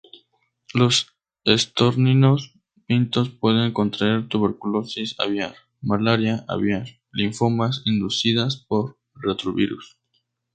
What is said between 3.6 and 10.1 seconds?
contraer tuberculosis aviar, malaria aviar y linfomas inducidas por retrovirus.